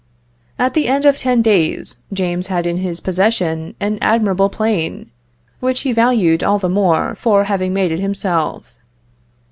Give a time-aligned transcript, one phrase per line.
[0.57, 5.11] At the end of ten days, James had in his possession an admirable plane,
[5.59, 8.73] which he valued all the more for having made it himself.